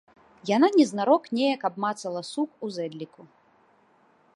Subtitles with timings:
[0.55, 3.21] Яна незнарок неяк абмацала сук у зэдліку.